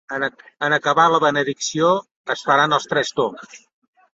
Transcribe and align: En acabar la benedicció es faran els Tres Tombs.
En 0.69 0.75
acabar 0.77 1.03
la 1.15 1.19
benedicció 1.25 1.91
es 2.37 2.43
faran 2.49 2.75
els 2.79 2.89
Tres 2.95 3.17
Tombs. 3.21 3.55